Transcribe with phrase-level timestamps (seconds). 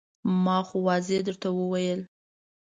[0.43, 2.01] ما خو واضح درته وویل.